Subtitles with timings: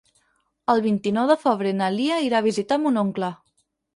[0.73, 3.33] El vint-i-nou de febrer na Lia irà a visitar mon oncle.